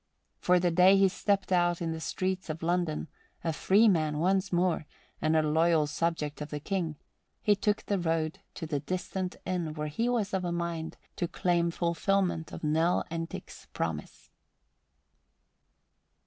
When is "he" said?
0.97-1.07, 7.43-7.55, 9.89-10.09